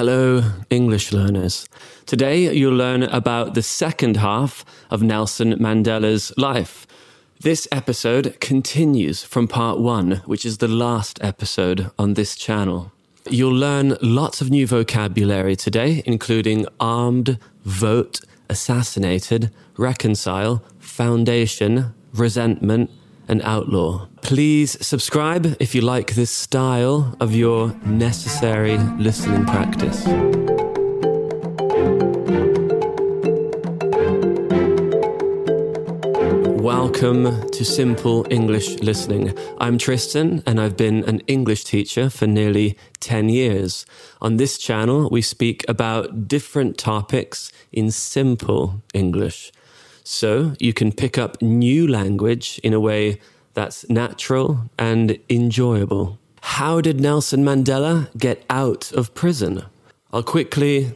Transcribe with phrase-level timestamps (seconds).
[0.00, 1.68] Hello, English learners.
[2.06, 6.86] Today you'll learn about the second half of Nelson Mandela's life.
[7.38, 12.92] This episode continues from part one, which is the last episode on this channel.
[13.28, 22.90] You'll learn lots of new vocabulary today, including armed, vote, assassinated, reconcile, foundation, resentment,
[23.30, 24.08] and outlaw.
[24.22, 30.04] Please subscribe if you like this style of your necessary listening practice.
[36.60, 39.32] Welcome to Simple English Listening.
[39.58, 43.86] I'm Tristan and I've been an English teacher for nearly 10 years.
[44.20, 49.52] On this channel, we speak about different topics in simple English
[50.04, 53.20] so you can pick up new language in a way
[53.54, 56.18] that's natural and enjoyable.
[56.42, 59.64] How did Nelson Mandela get out of prison?
[60.12, 60.92] I'll quickly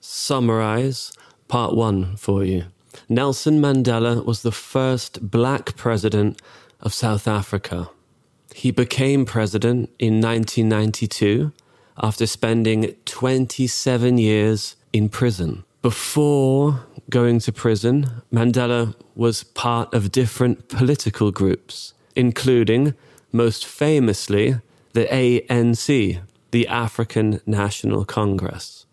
[0.00, 1.12] summarize
[1.48, 2.64] part one for you.
[3.08, 6.40] Nelson Mandela was the first black president
[6.80, 7.90] of South Africa.
[8.54, 11.52] He became president in 1992
[12.02, 15.64] after spending 27 years in prison.
[15.80, 22.94] Before going to prison, Mandela was part of different political groups, including,
[23.30, 24.56] most famously,
[24.92, 28.86] the ANC, the African National Congress.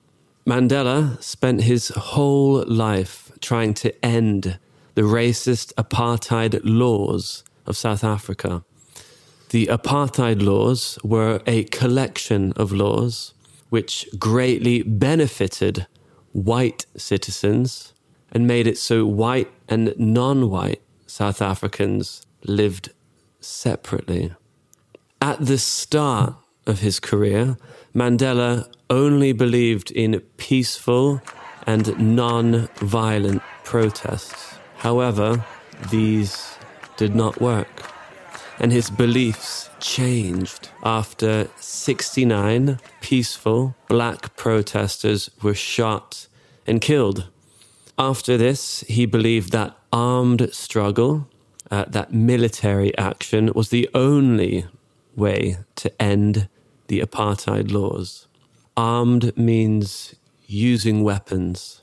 [0.46, 4.60] Mandela spent his whole life trying to end
[4.94, 8.64] the racist apartheid laws of South Africa.
[9.50, 13.34] The apartheid laws were a collection of laws
[13.70, 15.88] which greatly benefited
[16.36, 17.94] white citizens
[18.32, 22.90] and made it so white and non white South Africans lived
[23.40, 24.34] separately.
[25.22, 26.36] At the start
[26.68, 27.58] of his career,
[27.96, 31.22] Mandela only believed in peaceful
[31.66, 34.60] and non violent protests.
[34.78, 35.46] However,
[35.90, 36.58] these
[36.98, 37.70] did not work,
[38.60, 46.28] and his beliefs changed after 69 peaceful black protesters were shot
[46.66, 47.30] and killed.
[47.98, 51.30] After this, he believed that armed struggle,
[51.72, 54.66] uh, that military action, was the only
[55.16, 56.50] way to end
[56.88, 58.28] the apartheid laws.
[58.76, 61.82] Armed means using weapons.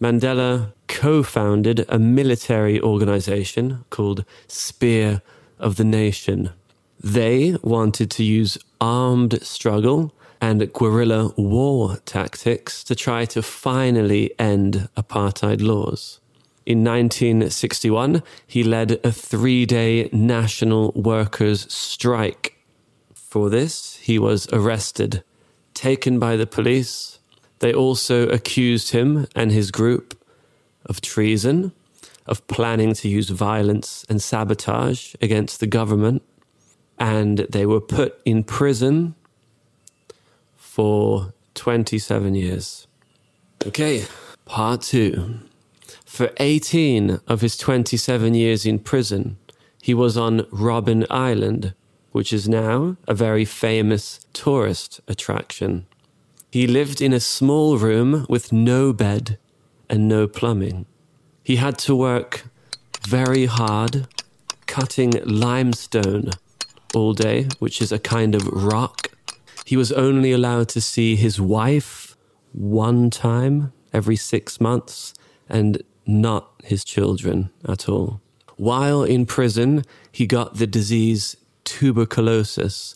[0.00, 5.20] Mandela co founded a military organization called Spear
[5.60, 6.50] of the Nation.
[7.02, 14.88] They wanted to use armed struggle and guerrilla war tactics to try to finally end
[14.96, 16.20] apartheid laws.
[16.66, 22.56] In 1961, he led a three day national workers' strike.
[23.14, 25.22] For this, he was arrested,
[25.74, 27.18] taken by the police.
[27.60, 30.18] They also accused him and his group
[30.86, 31.72] of treason,
[32.26, 36.22] of planning to use violence and sabotage against the government,
[36.98, 39.14] and they were put in prison
[40.56, 42.86] for 27 years.
[43.66, 44.04] Okay,
[44.44, 45.40] part two.
[46.04, 49.36] For 18 of his 27 years in prison,
[49.82, 51.74] he was on Robben Island,
[52.12, 55.86] which is now a very famous tourist attraction.
[56.50, 59.38] He lived in a small room with no bed
[59.88, 60.86] and no plumbing.
[61.50, 62.44] He had to work
[63.08, 64.06] very hard,
[64.66, 66.30] cutting limestone
[66.94, 69.10] all day, which is a kind of rock
[69.70, 72.16] he was only allowed to see his wife
[72.52, 75.14] one time every six months
[75.48, 78.20] and not his children at all.
[78.56, 82.94] While in prison, he got the disease tuberculosis,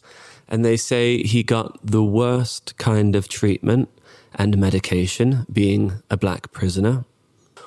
[0.48, 3.88] and they say he got the worst kind of treatment
[4.34, 7.04] and medication, being a black prisoner.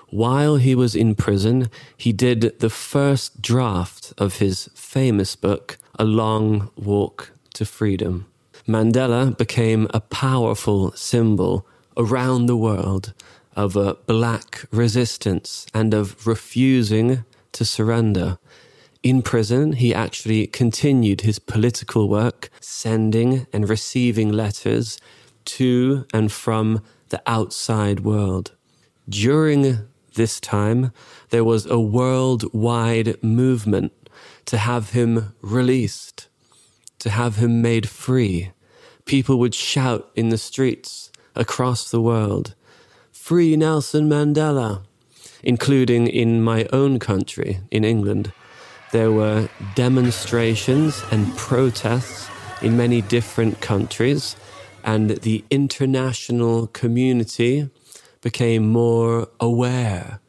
[0.09, 6.05] While he was in prison, he did the first draft of his famous book, A
[6.05, 8.25] Long Walk to Freedom.
[8.65, 11.67] Mandela became a powerful symbol
[11.97, 13.13] around the world
[13.53, 18.37] of a black resistance and of refusing to surrender.
[19.03, 24.99] In prison, he actually continued his political work, sending and receiving letters
[25.45, 28.51] to and from the outside world.
[29.09, 30.91] During this time,
[31.29, 33.93] there was a worldwide movement
[34.45, 36.27] to have him released,
[36.99, 38.51] to have him made free
[39.07, 42.53] people would shout in the streets across the world,
[43.11, 44.83] Free Nelson Mandela,
[45.41, 48.31] including in my own country, in England.
[48.91, 52.29] There were demonstrations and protests
[52.61, 54.35] in many different countries,
[54.83, 57.69] and the international community
[58.21, 60.19] became more aware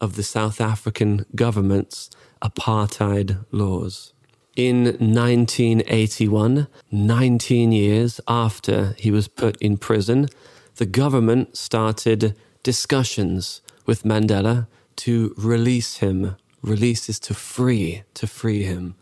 [0.00, 2.10] of the South African government's
[2.42, 4.12] apartheid laws.
[4.56, 10.28] In 1981, 19 years after he was put in prison,
[10.76, 14.66] the government started discussions with Mandela
[14.96, 16.36] to release him.
[16.62, 18.96] Release is to free, to free him.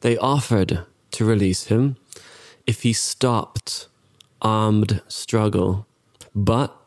[0.00, 1.96] They offered to release him
[2.66, 3.88] if he stopped
[4.42, 5.86] armed struggle.
[6.34, 6.85] But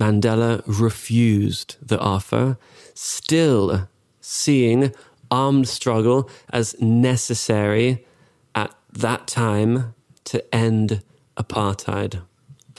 [0.00, 2.56] Mandela refused the offer,
[2.94, 3.88] still
[4.20, 4.94] seeing
[5.30, 8.06] armed struggle as necessary
[8.54, 9.94] at that time
[10.24, 11.02] to end
[11.36, 12.22] apartheid.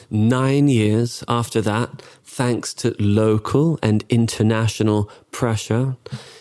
[0.09, 5.95] Nine years after that, thanks to local and international pressure,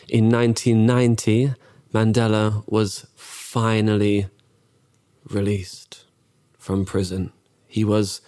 [0.09, 1.55] in 1990,
[1.93, 4.29] Mandela was finally
[5.29, 6.05] released
[6.59, 7.33] from prison.
[7.69, 8.23] He was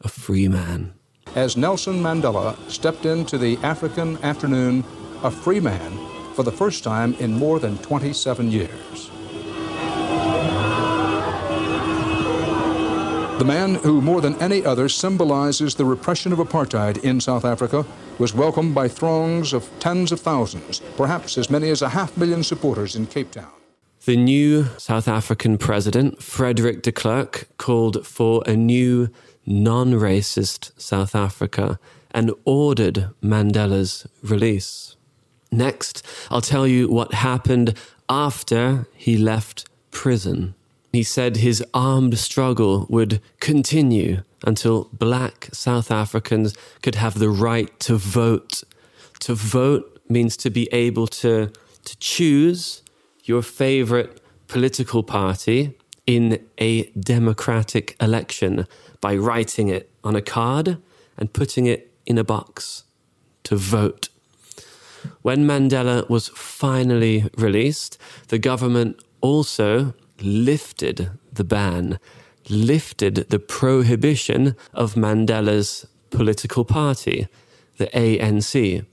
[0.00, 0.94] a free man.
[1.34, 4.84] As Nelson Mandela stepped into the African afternoon,
[5.22, 5.98] a free man
[6.34, 9.10] for the first time in more than 27 years.
[13.38, 17.86] The man who, more than any other, symbolizes the repression of apartheid in South Africa
[18.18, 22.44] was welcomed by throngs of tens of thousands, perhaps as many as a half million
[22.44, 23.50] supporters in Cape Town.
[24.04, 29.08] The new South African president, Frederick de Klerk, called for a new
[29.46, 31.78] non racist South Africa
[32.10, 34.96] and ordered Mandela's release.
[35.50, 37.74] Next, I'll tell you what happened
[38.08, 40.54] after he left prison.
[40.92, 47.78] He said his armed struggle would continue until black South Africans could have the right
[47.80, 48.62] to vote.
[49.20, 51.50] To vote means to be able to,
[51.84, 52.82] to choose
[53.24, 58.66] your favorite political party in a democratic election
[59.00, 60.78] by writing it on a card
[61.16, 62.84] and putting it in a box
[63.44, 64.08] to vote.
[65.22, 71.98] When Mandela was finally released, the government also lifted the ban,
[72.48, 77.28] lifted the prohibition of Mandela's political party,
[77.78, 78.84] the ANC.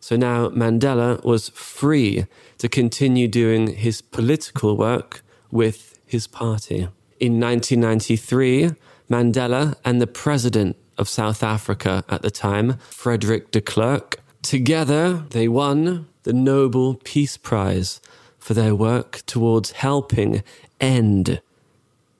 [0.00, 2.26] So now Mandela was free
[2.58, 6.88] to continue doing his political work with his party.
[7.20, 8.70] In 1993,
[9.10, 15.48] Mandela and the president of South Africa at the time, Frederick de Klerk, together they
[15.48, 18.00] won the Nobel Peace Prize
[18.38, 20.42] for their work towards helping
[20.80, 21.40] end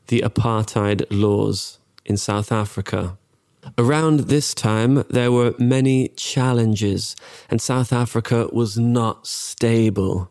[0.08, 3.16] the apartheid laws in South Africa.
[3.76, 7.16] Around this time, there were many challenges,
[7.50, 10.30] and South Africa was not stable.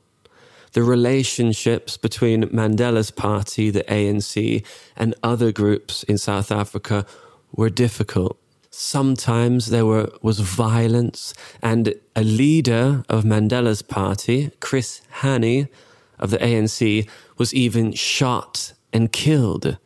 [0.78, 4.64] The relationships between Mandela's party, the ANC,
[4.96, 7.04] and other groups in South Africa
[7.52, 8.38] were difficult.
[8.70, 11.34] Sometimes there were, was violence,
[11.64, 15.68] and a leader of Mandela's party, Chris Hani
[16.20, 17.10] of the ANC,
[17.40, 19.80] was even shot and killed.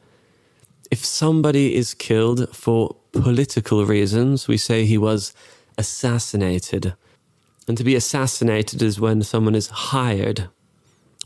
[0.91, 5.33] If somebody is killed for political reasons, we say he was
[5.77, 6.95] assassinated.
[7.65, 10.49] And to be assassinated is when someone is hired,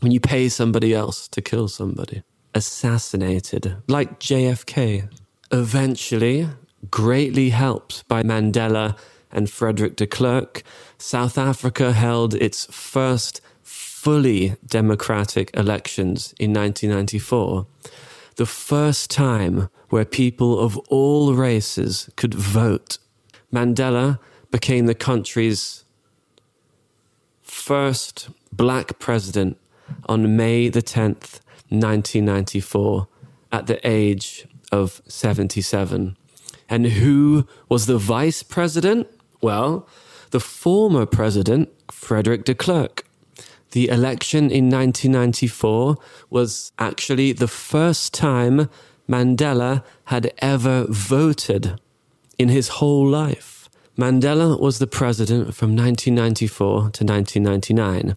[0.00, 2.22] when you pay somebody else to kill somebody.
[2.54, 5.10] Assassinated, like JFK.
[5.52, 6.48] Eventually,
[6.90, 8.98] greatly helped by Mandela
[9.30, 10.62] and Frederick de Klerk,
[10.98, 17.66] South Africa held its first fully democratic elections in 1994,
[18.36, 22.98] the first time where people of all races could vote.
[23.52, 24.18] Mandela
[24.50, 25.84] became the country's
[27.42, 29.58] first black president
[30.06, 33.08] on May the 10th, 1994,
[33.52, 36.16] at the age of 77.
[36.68, 39.08] And who was the vice president?
[39.40, 39.88] Well,
[40.30, 43.06] the former president, Frederick de Klerk.
[43.72, 45.96] The election in 1994
[46.30, 48.68] was actually the first time
[49.08, 51.80] Mandela had ever voted
[52.38, 53.68] in his whole life.
[53.96, 58.16] Mandela was the president from 1994 to 1999,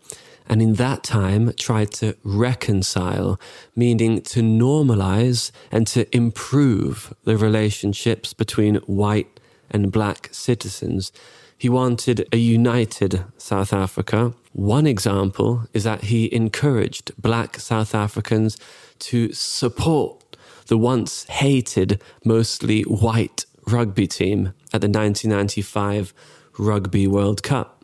[0.50, 3.39] and in that time tried to reconcile,
[3.75, 9.39] meaning to normalize and to improve the relationships between white
[9.70, 11.12] and black citizens.
[11.58, 18.58] He wanted a united South Africa one example is that he encouraged black South Africans
[19.00, 20.36] to support
[20.68, 26.13] the once hated, mostly white rugby team at the 1995
[26.58, 27.78] Rugby World Cup.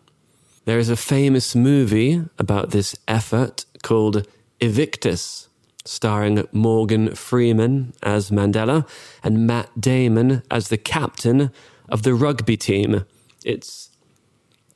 [0.65, 4.27] There is a famous movie about this effort called
[4.59, 5.47] Invictus,
[5.85, 8.87] starring Morgan Freeman as Mandela
[9.23, 11.51] and Matt Damon as the captain
[11.87, 13.05] of the rugby team.
[13.43, 13.91] It's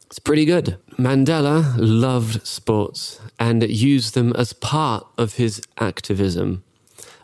[0.06, 0.78] it's pretty good.
[0.98, 6.64] Mandela loved sports and used them as part of his activism.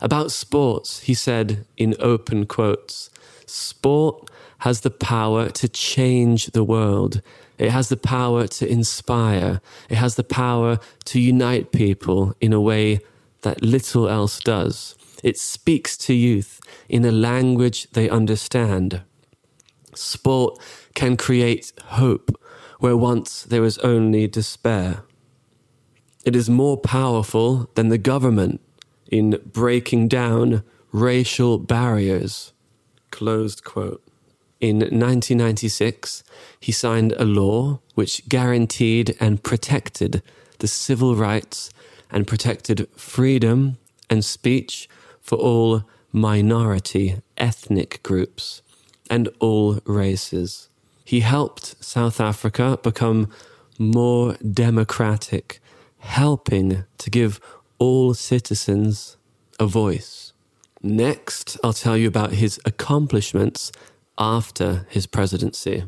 [0.01, 3.12] About sports, he said in open quotes
[3.45, 7.21] Sport has the power to change the world.
[7.57, 9.62] It has the power to inspire.
[9.89, 13.00] It has the power to unite people in a way
[13.41, 14.95] that little else does.
[15.24, 16.59] It speaks to youth
[16.89, 19.01] in a language they understand.
[19.93, 20.59] Sport
[20.93, 22.39] can create hope
[22.79, 25.03] where once there was only despair.
[26.25, 28.59] It is more powerful than the government
[29.12, 32.53] in breaking down racial barriers.
[33.12, 34.04] Closed quote.
[34.65, 36.24] In 1996,
[36.60, 40.24] he signed a law which guaranteed and protected
[40.57, 41.69] the civil rights
[42.10, 43.77] and protected freedom
[44.10, 44.89] and speech
[45.22, 48.63] for all minority ethnic groups
[49.07, 50.67] and all races.
[51.03, 53.29] He helped South Africa become
[53.77, 55.60] more democratic,
[56.00, 57.39] helping to give
[57.77, 59.15] all citizens
[59.60, 60.34] a voice.
[60.81, 63.72] Next, I'll tell you about his accomplishments
[64.17, 65.86] after his presidency.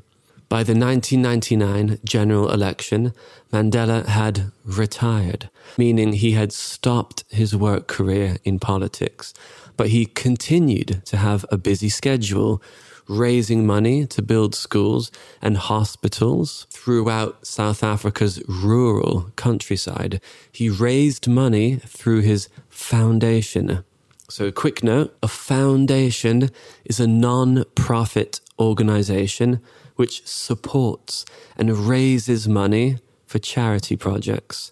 [0.50, 3.12] By the 1999 general election,
[3.52, 9.34] Mandela had retired, meaning he had stopped his work career in politics.
[9.76, 12.62] But he continued to have a busy schedule
[13.10, 20.22] raising money to build schools and hospitals throughout South Africa's rural countryside.
[20.52, 23.84] He raised money through his foundation.
[24.30, 26.50] So, a quick note a foundation
[26.86, 29.62] is a non profit organization
[29.96, 31.26] which supports
[31.58, 34.72] and raises money for charity projects.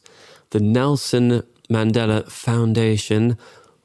[0.51, 3.38] The Nelson Mandela Foundation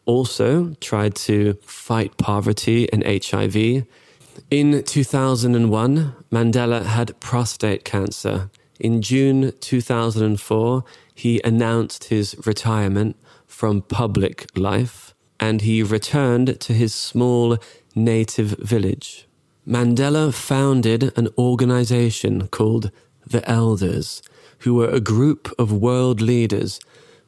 [0.05, 3.87] also tried to fight poverty and HIV
[4.51, 8.51] in 2001, Mandela had prostate cancer.
[8.79, 10.85] In June 2004,
[11.15, 15.10] he announced his retirement from public life
[15.41, 17.57] and he returned to his small
[17.95, 19.27] native village.
[19.67, 22.91] Mandela founded an organization called
[23.27, 24.23] the Elders,
[24.61, 26.79] who were a group of world leaders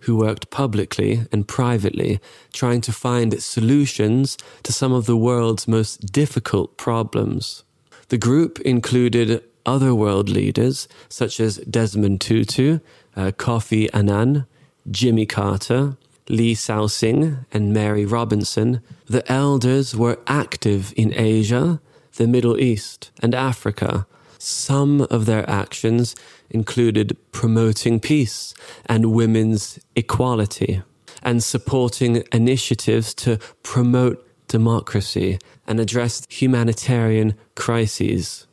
[0.01, 2.21] who worked publicly and privately
[2.53, 7.65] trying to find solutions to some of the world's most difficult problems.
[8.09, 12.81] The group included other world leaders such as Desmond Tutu,
[13.17, 14.47] uh, Kofi Annan,
[14.91, 15.97] Jimmy Carter,
[16.29, 18.81] Lee Sing, and Mary Robinson.
[19.07, 21.81] The elders were active in Asia,
[22.17, 24.07] the Middle East, and Africa.
[24.39, 26.15] Some of their actions
[26.51, 28.55] included promoting peace
[28.87, 30.83] and women's equality
[31.23, 38.47] and supporting initiatives to promote democracy and address humanitarian crises.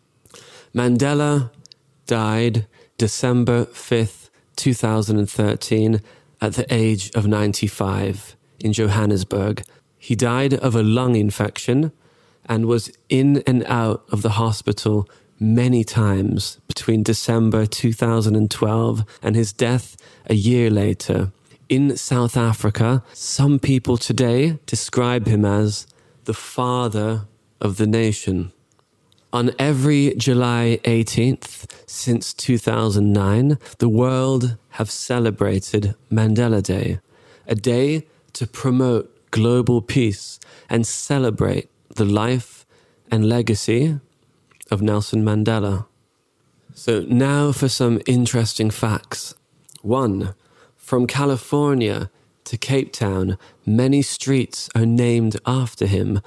[0.73, 1.49] Mandela
[2.05, 6.01] died December 5th, 2013,
[6.41, 9.63] at the age of 95 in Johannesburg.
[9.97, 11.91] He died of a lung infection
[12.45, 15.07] and was in and out of the hospital
[15.39, 21.31] many times between December 2012 and his death a year later.
[21.69, 25.85] In South Africa, some people today describe him as
[26.25, 27.27] the father
[27.61, 28.51] of the nation.
[29.31, 36.99] On every July 18th since 2009, the world have celebrated Mandela Day,
[37.45, 42.65] a day to promote global peace and celebrate the life
[43.11, 43.99] and legacy
[44.71, 45.85] of Nelson Mandela.
[46.73, 49.35] So, now for some interesting facts.
[49.83, 50.33] One,
[50.75, 52.09] from California
[52.45, 56.21] to Cape Town, many streets are named after him.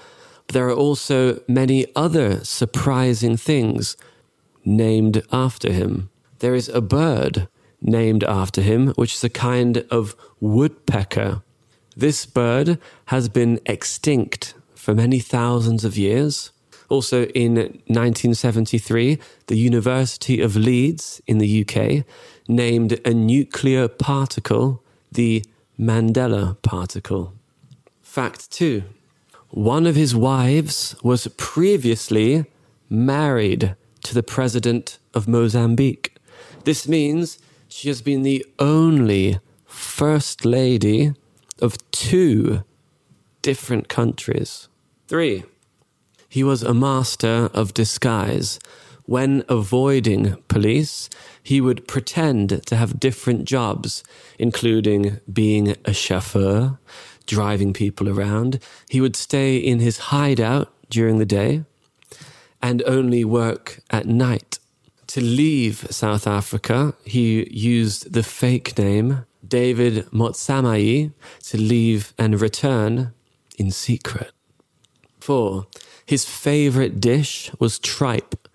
[0.47, 3.97] But there are also many other surprising things
[4.65, 6.11] named after him.
[6.39, 7.49] There is a bird
[7.81, 11.43] named after him, which is a kind of woodpecker.
[11.97, 16.53] This bird has been extinct for many thousands of years.
[16.89, 22.05] Also in 1973, the University of Leeds in the UK
[22.49, 25.45] named a nuclear particle the
[25.79, 27.35] Mandela particle.
[28.03, 28.85] Fact two
[29.53, 32.47] one of his wives was previously
[32.89, 36.17] married to the president of Mozambique.
[36.65, 41.13] This means she has been the only first lady
[41.61, 42.65] of two
[43.43, 44.69] different countries.
[45.07, 45.45] Three,
[46.29, 48.59] he was a master of disguise.
[49.05, 51.11] When avoiding police,
[51.43, 54.03] he would pretend to have different jobs,
[54.39, 56.79] including being a chauffeur,
[57.27, 58.59] driving people around.
[58.89, 61.65] He would stay in his hideout during the day
[62.61, 64.59] and only work at night.
[65.09, 71.13] To leave South Africa, he used the fake name David Motsamai
[71.45, 73.13] to leave and return
[73.59, 74.33] in secret.
[75.21, 75.67] 4.
[76.07, 78.49] His favorite dish was tripe.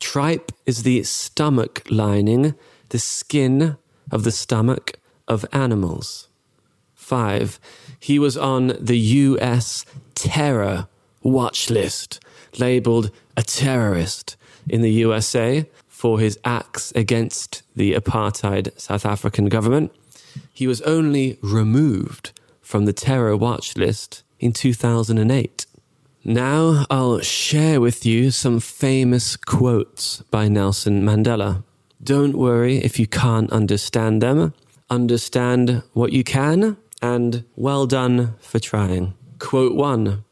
[0.00, 2.54] Tripe is the stomach lining,
[2.90, 3.76] the skin
[4.10, 6.28] of the stomach of animals.
[7.06, 7.60] 5.
[8.00, 9.84] He was on the US
[10.16, 10.88] terror
[11.22, 12.18] watch list,
[12.58, 14.36] labeled a terrorist
[14.68, 19.92] in the USA for his acts against the apartheid South African government.
[20.52, 25.66] He was only removed from the terror watch list in 2008.
[26.24, 31.62] Now I'll share with you some famous quotes by Nelson Mandela.
[32.02, 34.54] Don't worry if you can't understand them.
[34.90, 39.14] Understand what you can, and well done for trying.
[39.38, 40.24] Quote one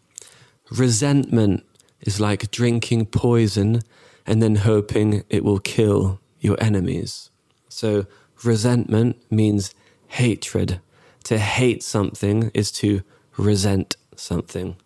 [0.71, 1.65] Resentment
[2.01, 3.83] is like drinking poison
[4.27, 7.31] and then hoping it will kill your enemies.
[7.69, 8.07] So,
[8.43, 9.75] resentment means
[10.09, 10.81] hatred.
[11.25, 13.03] To hate something is to
[13.37, 14.77] resent something.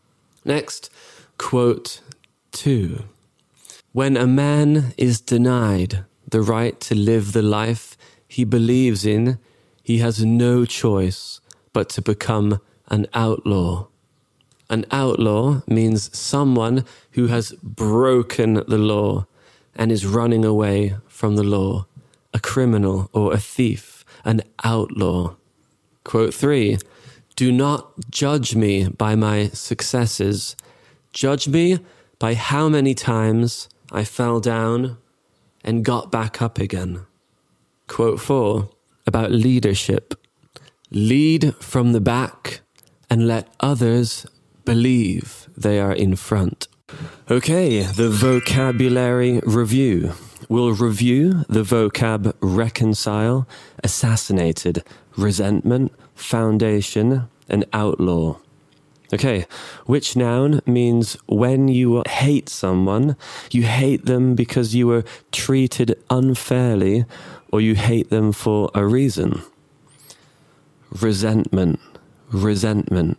[0.45, 0.91] Next,
[1.37, 2.01] quote
[2.53, 3.05] two
[3.93, 9.39] When a man is denied the right to live the life he believes in,
[9.83, 11.41] he has no choice
[11.73, 13.87] but to become an outlaw.
[14.71, 19.27] An outlaw means someone who has broken the law
[19.75, 21.87] and is running away from the law,
[22.35, 25.37] a criminal or a thief, an outlaw.
[26.05, 26.79] Quote three
[27.37, 30.57] Do not judge me by my successes,
[31.13, 31.79] judge me
[32.19, 34.99] by how many times I fell down
[35.65, 37.07] and got back up again.
[37.87, 38.69] Quote four
[39.07, 40.15] about leadership
[40.91, 42.61] Lead from the back
[43.11, 44.27] and let others
[44.65, 46.67] believe they are in front.
[47.31, 50.15] Okay, the vocabulary review.
[50.49, 53.47] We'll review the vocab reconcile,
[53.85, 54.83] assassinated,
[55.15, 58.39] resentment, foundation, and outlaw.
[59.13, 59.45] Okay,
[59.85, 63.17] which noun means when you hate someone,
[63.51, 67.05] you hate them because you were treated unfairly
[67.53, 69.43] or you hate them for a reason.
[70.91, 71.81] Resentment,
[72.31, 73.19] resentment.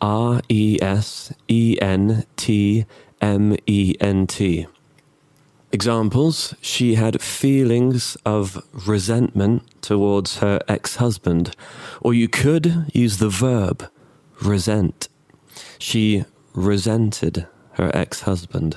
[0.00, 2.84] R E S E N T
[3.20, 4.66] M E N T.
[5.72, 11.56] Examples She had feelings of resentment towards her ex husband,
[12.00, 13.88] or you could use the verb
[14.42, 15.08] resent.
[15.78, 18.76] She resented her ex husband.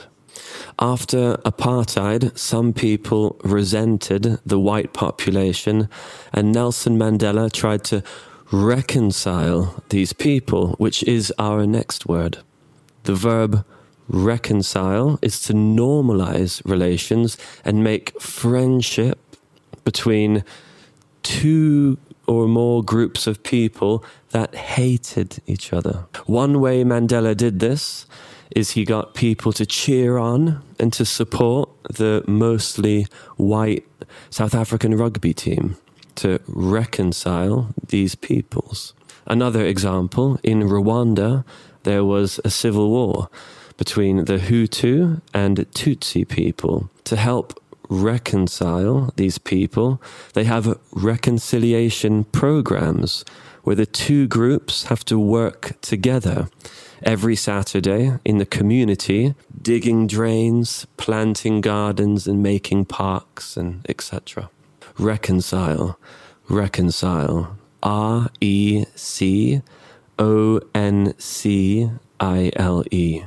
[0.80, 5.90] After apartheid, some people resented the white population,
[6.34, 8.04] and Nelson Mandela tried to
[8.52, 12.38] reconcile these people, which is our next word.
[13.04, 13.66] The verb
[14.08, 19.20] reconcile is to normalize relations and make friendship
[19.84, 20.44] between
[21.24, 26.06] two or more groups of people that hated each other.
[26.26, 28.06] One way Mandela did this
[28.56, 33.86] is he got people to cheer on and to support the mostly white
[34.30, 35.78] South African rugby team
[36.16, 38.94] to reconcile these peoples.
[39.26, 41.44] Another example in Rwanda,
[41.84, 43.30] there was a civil war
[43.78, 46.90] between the Hutu and Tutsi people.
[47.06, 50.02] To help reconcile these people,
[50.34, 53.24] they have reconciliation programs
[53.64, 56.48] where the two groups have to work together
[57.04, 64.50] every Saturday in the community, digging drains, planting gardens, and making parks, and etc
[64.98, 66.00] reconcile,
[66.50, 67.58] reconcile.
[67.84, 69.62] R E C
[70.18, 73.24] O N C I L E.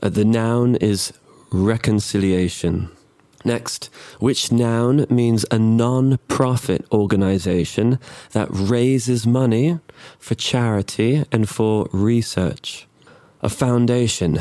[0.00, 1.12] Uh, the noun is
[1.50, 2.90] reconciliation.
[3.44, 3.86] Next,
[4.18, 7.98] which noun means a non profit organization
[8.32, 9.78] that raises money
[10.18, 12.86] for charity and for research?
[13.42, 14.40] A foundation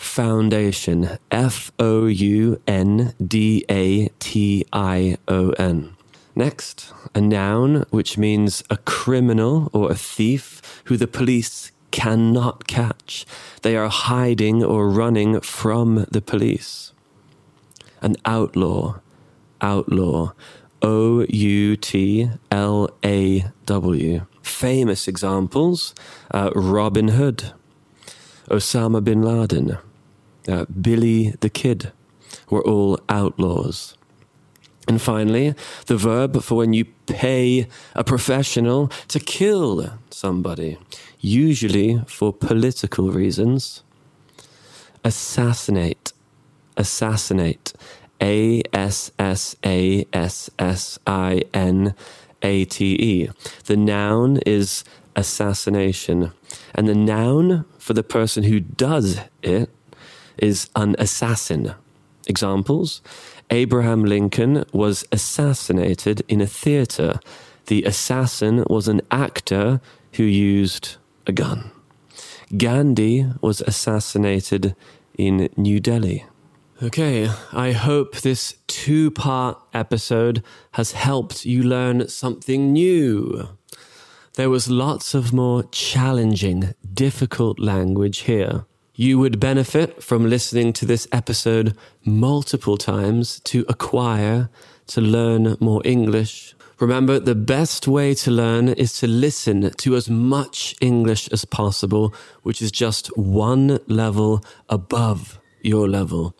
[0.00, 1.18] foundation.
[1.30, 5.94] F O U N D A T I O N.
[6.34, 13.26] Next, a noun which means a criminal or a thief who the police cannot catch.
[13.62, 16.92] They are hiding or running from the police.
[18.02, 19.00] An outlaw,
[19.60, 20.32] outlaw.
[20.82, 24.26] O U T L A W.
[24.42, 25.94] Famous examples
[26.32, 27.52] uh, Robin Hood,
[28.48, 29.78] Osama bin Laden,
[30.48, 31.92] uh, Billy the Kid
[32.48, 33.96] were all outlaws.
[34.88, 35.54] And finally,
[35.86, 40.78] the verb for when you pay a professional to kill somebody,
[41.20, 43.82] usually for political reasons.
[45.04, 46.12] Assassinate.
[46.80, 47.72] Assassinate.
[48.20, 51.94] A S S A S S I N
[52.42, 53.30] A T E.
[53.64, 54.84] The noun is
[55.16, 56.32] assassination,
[56.74, 59.70] and the noun for the person who does it
[60.38, 61.74] is an assassin.
[62.26, 63.02] Examples
[63.50, 67.20] Abraham Lincoln was assassinated in a theater.
[67.66, 69.80] The assassin was an actor
[70.14, 71.70] who used a gun.
[72.56, 74.74] Gandhi was assassinated
[75.16, 76.24] in New Delhi.
[76.82, 83.50] Okay, I hope this two part episode has helped you learn something new.
[84.36, 88.64] There was lots of more challenging, difficult language here.
[88.94, 94.48] You would benefit from listening to this episode multiple times to acquire,
[94.86, 96.54] to learn more English.
[96.78, 102.14] Remember, the best way to learn is to listen to as much English as possible,
[102.42, 106.34] which is just one level above your level.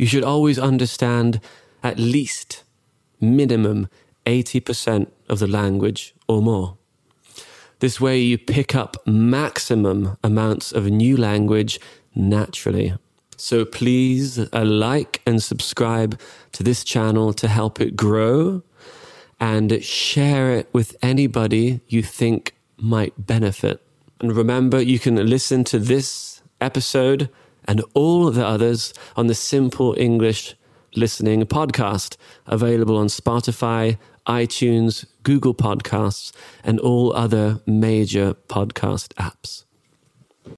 [0.00, 1.40] You should always understand
[1.82, 2.64] at least
[3.20, 3.86] minimum
[4.24, 6.78] 80% of the language or more.
[7.80, 11.78] This way, you pick up maximum amounts of new language
[12.14, 12.94] naturally.
[13.36, 16.18] So please uh, like and subscribe
[16.52, 18.62] to this channel to help it grow
[19.38, 23.82] and share it with anybody you think might benefit.
[24.18, 27.28] And remember, you can listen to this episode
[27.66, 30.54] and all the others on the Simple English
[30.96, 33.96] Listening podcast, available on Spotify,
[34.26, 36.32] iTunes, Google Podcasts,
[36.64, 39.64] and all other major podcast apps.